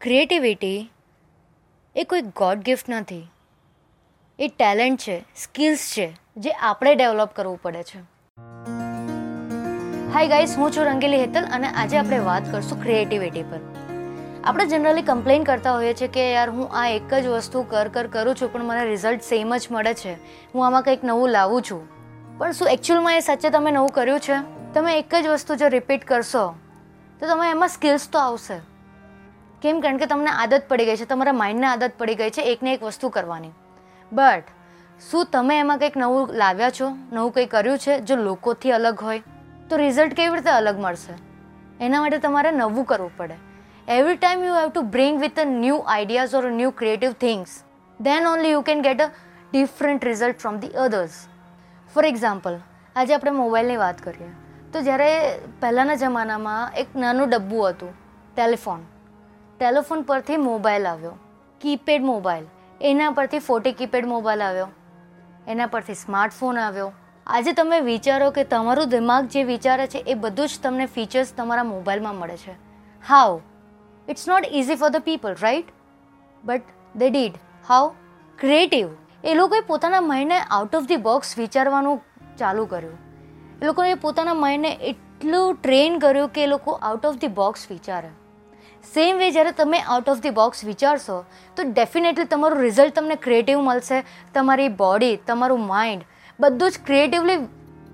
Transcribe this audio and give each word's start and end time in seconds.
Creativity 0.00 0.90
એ 1.96 2.04
કોઈ 2.04 2.20
God 2.20 2.58
gift 2.58 2.88
નથી. 2.88 3.30
એ 4.38 4.48
talent 4.48 5.00
છે 5.00 5.24
સ્કિલ્સ 5.36 5.94
છે, 5.98 6.16
જે 6.36 6.50
આપણે 6.50 6.94
ડેવલપ 6.94 7.34
કરવું 7.34 7.62
પડે 7.62 7.82
છે. 7.82 7.98
હાય 10.12 10.28
ગાઈસ 10.28 10.58
હું 10.58 10.72
છું 10.72 10.84
રંગેલી 10.84 11.16
હેતલ 11.16 11.44
અને 11.52 11.68
આજે 11.68 11.98
આપણે 11.98 12.18
વાત 12.18 12.52
કરશું 12.52 12.82
ક્રિએટિવિટી 12.82 13.42
પર. 13.42 13.58
આપણે 14.44 14.66
જનરલી 14.66 15.02
કમ્પ્લેન 15.02 15.44
કરતા 15.44 15.72
હોઈએ 15.72 15.94
છીએ 15.94 16.08
કે 16.08 16.32
યાર, 16.32 16.50
હું 16.50 16.72
આ 16.72 16.86
એક 16.88 17.14
જ 17.14 17.26
વસ્તુ 17.26 17.62
કર 17.62 17.88
કર, 17.88 18.06
કરું 18.06 18.34
છું, 18.34 18.52
પણ 18.52 18.64
મને 18.64 18.84
રિઝલ્ટ 18.84 19.22
સેમ 19.22 19.56
જ 19.56 19.68
મળે 19.70 19.94
છે. 19.94 20.12
હું 20.54 20.66
આમાં 20.66 20.82
કંઈક 20.82 21.04
નવું 21.04 21.28
લાવું 21.28 21.62
છું. 21.62 21.88
પણ 22.38 22.52
શું 22.52 22.68
એકચ્યુઅલમાં 22.68 23.16
એ 23.16 23.20
સાચે 23.20 23.50
તમે 23.50 23.70
નવું 23.70 23.88
કર્યું 23.88 24.20
છે? 24.20 24.40
તમે 24.74 24.98
એક 24.98 25.14
જ 25.14 25.26
વસ્તુ 25.26 25.54
જો 25.54 25.68
રિપીટ 25.68 26.04
કરશો, 26.04 26.54
તો 27.20 27.26
તમે 27.26 27.50
એમાં 27.50 27.68
સ્કિલ્સ 27.68 28.10
તો 28.10 28.18
આવશે. 28.18 28.70
કેમ? 29.62 29.80
કારણ 29.80 29.96
કે 29.96 30.06
તમને 30.06 30.30
આદત 30.30 30.62
પડી 30.68 30.84
ગઈ 30.84 30.96
છે. 30.96 31.04
તમારા 31.04 31.32
માઇન્ડને 31.32 31.66
આદત 31.66 31.92
પડી 31.98 32.14
ગઈ 32.14 32.30
છે 32.30 32.42
એકને 32.42 32.74
એક 32.74 32.82
વસ્તુ 32.82 33.08
કરવાની. 33.08 33.50
બટ 34.12 34.44
શું 35.10 35.26
તમે 35.32 35.58
એમાં 35.58 35.78
કંઈક 35.78 35.96
નવું 35.96 36.28
લાવ્યા 36.28 36.70
છો? 36.70 36.96
નવું 37.12 37.32
કંઈ 37.32 37.46
કર્યું 37.46 37.78
છે 37.78 38.00
જો 38.00 38.16
લોકોથી 38.16 38.72
અલગ 38.72 39.00
હોય? 39.00 39.22
તો 39.70 39.76
રિઝલ્ટ 39.76 40.14
કેવી 40.14 40.34
રીતે 40.34 40.50
અલગ 40.50 40.78
મળશે? 40.78 41.14
એના 41.84 42.00
માટે 42.00 42.18
તમારે 42.18 42.50
નવું 42.50 42.84
કરવું 42.84 43.16
પડે. 43.16 43.34
Every 43.88 44.16
time 44.16 44.44
you 44.44 44.54
have 44.54 44.68
to 44.68 44.82
bring 44.82 45.20
with 45.20 45.40
a 45.40 45.44
new 45.44 45.78
ideas 45.86 46.34
or 46.34 46.50
new 46.50 46.70
creative 46.70 47.12
things 47.12 47.62
then 48.00 48.26
only 48.26 48.50
you 48.50 48.60
can 48.60 48.82
get 48.82 49.02
a 49.02 49.08
different 49.52 50.04
result 50.04 50.38
from 50.38 50.58
the 50.58 50.68
others 50.68 51.10
for 51.94 52.04
example 52.04 52.58
આજે 52.96 53.14
આપણે 53.14 53.30
મોબાઈલની 53.30 53.76
વાત 53.76 54.02
કરીએ. 54.02 54.28
તો 54.72 54.80
જ્યારે 54.80 55.38
પહેલાંના 55.60 55.94
જમાનામાં 55.94 56.72
એક 56.74 56.96
નાનું 56.96 57.28
ડબ્બું 57.28 57.68
હતું 57.68 57.94
ટેલિફોન 58.36 58.80
ટેલિફોન 59.60 60.02
પરથી 60.02 60.36
મોબાઈલ 60.36 60.86
આવ્યો. 60.86 61.10
Keypad 61.60 62.02
mobile. 62.02 62.44
એના 62.80 63.10
પરથી 63.10 63.38
ફોટી 63.38 63.72
કીપેડ 63.72 64.06
મોબાઈલ 64.06 64.42
આવ્યો. 64.42 64.68
એના 65.48 65.66
પરથી 65.66 65.94
સ્માર્ટફોન 65.94 66.58
આવ્યો. 66.58 66.92
આજે 67.26 67.52
તમે 67.52 67.80
વિચારો 67.80 68.30
કે 68.30 68.44
તમારું 68.44 68.88
દિમાગ 68.88 69.26
જે 69.26 69.44
વિચારે 69.44 69.86
છે 69.86 69.98
એ 69.98 70.14
બધું 70.14 70.48
જ 70.48 70.50
તમને 70.62 70.86
ફીચર્સ 70.86 71.32
તમારા 71.36 71.62
મોબાઈલમાં 71.62 72.16
મળે 72.16 72.36
છે. 72.36 72.52
How 73.08 73.40
it's 74.08 74.28
not 74.28 74.44
easy 74.52 74.74
for 74.74 74.88
the 74.88 74.96
people 74.96 75.36
right 75.42 75.64
but 76.44 76.62
they 76.96 77.10
did 77.10 77.32
how 77.68 77.92
creative 78.38 78.88
એ 79.24 79.34
લોકોએ 79.34 79.60
પોતાના 79.60 80.00
માઇન્ડને 80.00 80.38
આઉટ 80.38 80.74
ઓફ 80.74 80.82
ધી 80.82 80.96
બોક્સ 80.96 81.38
વિચારવાનું 81.38 82.00
ચાલુ 82.38 82.66
કર્યું. 82.66 82.98
એ 83.62 83.66
લોકોએ 83.66 83.94
પોતાના 83.94 84.34
માઇન્ડને 84.34 84.72
એટલું 84.72 85.54
ટ્રેન 85.62 85.98
કર્યું 85.98 86.28
કે 86.28 86.44
એ 86.44 86.46
લોકો 86.46 86.72
આઉટ 86.72 87.06
ઓફ 87.06 87.14
ધી 87.14 87.26
બોક્સ 87.26 87.66
વિચારે. 87.70 88.08
સેમ 88.94 89.18
વે 89.18 89.30
જ્યારે 89.30 89.52
તમે 89.52 89.78
આઉટ 89.78 90.08
ઓફ 90.08 90.18
ધી 90.18 90.30
બોક્સ 90.30 90.64
વિચારશો, 90.64 91.24
તો 91.56 91.62
ડેફિનેટલી 91.62 92.24
તમારું 92.24 92.60
રિઝલ્ટ 92.60 92.94
તમને 92.94 93.14
ક્રિએટિવ 93.14 93.60
મળશે. 93.60 94.04
તમારી 94.34 94.68
બોડી 94.68 95.16
તમારું 95.16 95.66
માઇન્ડ 95.66 96.02
બધું 96.40 96.70
જ 96.70 96.78
ક્રિએટિવલી 96.86 97.38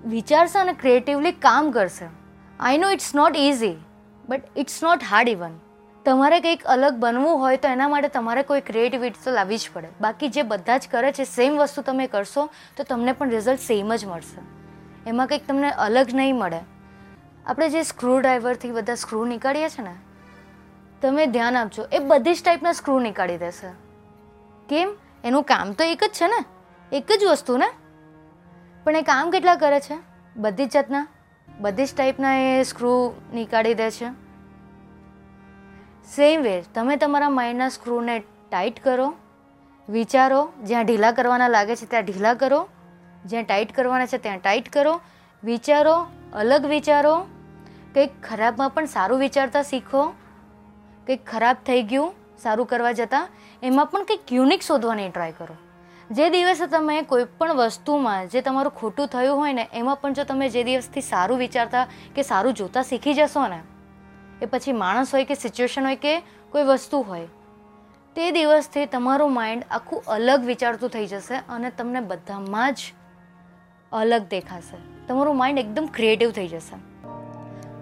વિચારશે 0.05 0.59
અને 0.59 0.73
ક્રિએટિવલી 0.73 1.31
કામ 1.31 1.71
કરશે. 1.71 2.05
I 2.59 2.77
know 2.77 2.89
it's 2.89 3.15
not 3.15 3.37
easy 3.37 3.75
but 4.29 4.41
it's 4.57 4.83
not 4.83 4.99
hard 5.11 5.29
even 5.29 5.59
તમારે 6.05 6.39
કંઈક 6.39 6.63
અલગ 6.63 6.93
બનવું 6.93 7.39
હોય 7.39 7.57
તો 7.57 7.67
એના 7.67 7.87
માટે 7.87 8.07
તમારે 8.07 8.43
કોઈ 8.43 8.61
ક્રિએટિવિટી 8.61 9.23
તો 9.23 9.31
લાવવી 9.31 9.57
જ 9.57 9.69
પડે. 9.73 9.87
બાકી 10.01 10.29
જે 10.29 10.41
બધા 10.41 10.77
જ 10.77 10.87
કરે 10.91 11.11
છે 11.11 11.23
સેમ 11.23 11.57
વસ્તુ 11.57 11.81
તમે 11.81 12.07
કરશો, 12.07 12.49
તો 12.77 12.83
તમને 12.83 13.11
પણ 13.11 13.29
રિઝલ્ટ 13.29 13.59
સેમ 13.59 13.95
જ 13.95 14.05
મળશે. 14.05 14.41
એમાં 15.09 15.27
કંઈક 15.27 15.47
તમને 15.47 15.69
અલગ 15.69 16.07
નહીં 16.13 16.35
મળે. 16.35 16.59
આપણે 17.47 17.69
જે 17.69 17.83
સ્ક્રૂ 17.83 18.19
ડ્રાઈવરથી 18.19 18.71
બધા 18.71 18.95
સ્ક્રૂ 18.95 19.25
નીકળીએ 19.25 19.69
છીએ 19.69 19.85
ને 19.85 19.95
તમે 21.01 21.25
ધ્યાન 21.25 21.57
આપજો. 21.57 21.85
એ 21.91 21.99
બધી 21.99 22.33
જ 22.33 22.43
ટાઈપના 22.45 22.71
સ્ક્રૂ 22.73 22.99
નીકાળી 22.99 23.37
દેશે. 23.37 23.67
કેમ? 24.69 24.95
એનું 25.23 25.43
કામ 25.43 25.71
તો 25.71 25.83
એક 25.83 26.03
જ 26.03 26.07
છે 26.07 26.27
ને? 26.27 26.45
એક 26.91 27.11
જ 27.11 27.25
વસ્તુ 27.31 27.57
ને? 27.57 27.69
પણ 28.83 28.95
એ 28.95 29.01
કામ 29.01 29.31
કેટલા 29.31 29.55
કરે 29.55 29.79
છે? 29.79 29.97
બધી 30.37 30.65
જ 30.65 30.71
જાતના? 30.71 31.07
બધી 31.59 31.85
જ 31.85 31.95
ટાઈપના 31.97 32.35
એ 32.35 32.63
સ્ક્રૂ 32.63 33.13
નીકાળી 33.33 33.73
દે 33.73 33.91
છે. 33.91 34.09
સેમ 36.15 36.41
વે 36.41 36.63
તમે 36.73 36.95
તમારા 36.95 37.29
માઇન્ડના 37.29 37.69
સ્ક્રૂને 37.69 38.19
ટાઈટ 38.51 38.83
કરો, 38.83 39.13
વિચારો, 39.89 40.53
જ્યાં 40.63 40.85
ઢીલા 40.85 41.11
કરવાના 41.11 41.47
લાગે 41.47 41.75
છે 41.75 41.89
ત્યાં 41.89 42.03
ઢીલા 42.03 42.33
કરો, 42.33 42.67
જ્યાં 43.25 43.43
ટાઈટ 43.43 43.75
કરવાના 43.75 44.05
છે 44.05 44.17
ત્યાં 44.17 44.37
ટાઈટ 44.37 44.73
કરો, 44.73 45.01
વિચારો, 45.43 46.07
અલગ 46.33 46.65
વિચારો, 46.65 47.27
કંઈક 47.95 48.23
ખરાબમાં 48.23 48.69
પણ 48.69 48.85
સારું 48.85 49.19
વિચારતા 49.19 49.61
શીખો 49.61 50.13
કંઈક 51.07 51.23
ખરાબ 51.29 51.63
થઈ 51.65 51.83
ગયું, 51.83 52.11
સારું 52.39 52.67
કરવા 52.67 52.91
જતાં, 52.91 53.29
એમાં 53.63 53.87
પણ 53.87 54.03
કંઈક 54.03 54.33
યુનિક 54.33 54.61
શોધવાની 54.61 55.09
ટ્રાય 55.09 55.31
કરો. 55.37 55.55
જે 56.11 56.29
દિવસે 56.29 56.67
તમે 56.67 57.01
કોઈ 57.01 57.25
પણ 57.37 57.55
વસ્તુમાં 57.55 58.27
જે 58.27 58.41
તમારું 58.41 58.73
ખોટું 58.75 59.07
થયું 59.07 59.37
હોય 59.37 59.53
ને, 59.53 59.65
એમાં 59.73 59.97
પણ 60.01 60.13
જો 60.13 60.23
તમે 60.23 60.49
જે 60.49 60.63
દિવસથી 60.63 61.01
સારું 61.01 61.37
વિચારતા 61.37 61.87
કે 62.15 62.21
સારું 62.21 62.53
જોતા 62.53 62.83
શીખી 62.83 63.13
જશો 63.13 63.47
ને, 63.47 63.59
એ 64.41 64.45
પછી 64.45 64.71
માણસ 64.71 65.13
હોય 65.13 65.25
કે 65.25 65.35
સિચ્યુએશન 65.35 65.83
હોય 65.83 65.95
કે 65.95 66.13
કોઈ 66.51 66.63
વસ્તુ 66.63 67.01
હોય, 67.01 67.27
તે 68.15 68.31
દિવસથી 68.31 68.85
તમારું 68.85 69.33
માઇન્ડ 69.33 69.65
આખું 69.71 70.03
અલગ 70.07 70.45
વિચારતું 70.45 70.89
થઈ 70.89 71.07
જશે 71.07 71.35
અને 71.49 71.69
તમને 71.69 72.01
બધામાં 72.01 72.73
જ 72.73 72.93
અલગ 73.91 74.23
દેખાશે. 74.29 74.77
તમારું 75.07 75.37
માઇન્ડ 75.37 75.59
એકદમ 75.59 75.85
ક્રિએટિવ 75.93 76.31
થઈ 76.31 76.47
જશે. 76.47 76.79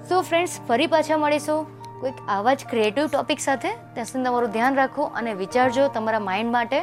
સો 0.10 0.22
ફ્રેન્ડ્સ 0.22 0.60
ફરી 0.68 0.88
પાછા 0.88 1.18
મળીશું. 1.18 1.85
કોઈક 2.06 2.30
આવા 2.30 2.54
જ 2.54 2.66
ક્રિએટિવ 2.70 3.08
ટોપિક 3.08 3.40
સાથે 3.40 3.70
ત્યાં 3.70 4.06
સુધી 4.06 4.24
તમારું 4.24 4.50
ધ્યાન 4.50 4.76
રાખો 4.76 5.04
અને 5.04 5.34
વિચારજો 5.34 5.88
તમારા 5.88 6.20
માઇન્ડ 6.20 6.52
માટે 6.52 6.80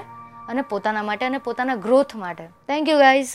અને 0.49 0.63
પોતાના 0.63 1.03
માટે 1.03 1.27
અને 1.27 1.39
પોતાના 1.39 1.75
ગ્રોથ 1.75 2.17
માટે. 2.17 2.47
Thank 2.47 2.89
you 2.89 2.99
guys 2.99 3.29